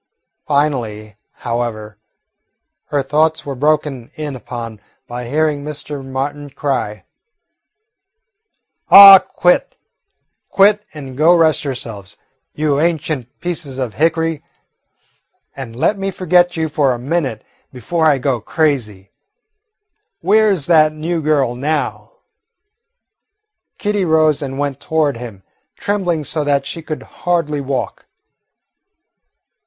Finally, 0.47 1.15
however, 1.31 1.99
her 2.85 3.03
thoughts 3.03 3.45
were 3.45 3.53
broken 3.53 4.09
in 4.15 4.35
upon 4.35 4.81
by 5.05 5.27
hearing 5.29 5.63
Mr. 5.63 6.03
Martin 6.03 6.49
cry: 6.49 7.05
"Oh, 8.89 9.19
quit, 9.23 9.75
quit, 10.49 10.83
and 10.95 11.15
go 11.15 11.35
rest 11.35 11.63
yourselves, 11.63 12.17
you 12.55 12.79
ancient 12.79 13.39
pieces 13.41 13.77
of 13.77 13.93
hickory, 13.93 14.43
and 15.55 15.75
let 15.75 15.99
me 15.99 16.09
forget 16.09 16.57
you 16.57 16.67
for 16.67 16.93
a 16.93 16.97
minute 16.97 17.43
before 17.71 18.07
I 18.07 18.17
go 18.17 18.41
crazy. 18.41 19.11
Where 20.21 20.51
's 20.55 20.65
that 20.65 20.93
new 20.93 21.21
girl 21.21 21.53
now?" 21.53 22.13
Kitty 23.77 24.03
rose 24.05 24.41
and 24.41 24.57
went 24.57 24.79
toward 24.79 25.17
him, 25.17 25.43
trembling 25.75 26.23
so 26.23 26.43
that 26.43 26.65
she 26.65 26.81
could 26.81 27.03
hardly 27.03 27.61
walk. 27.61 28.07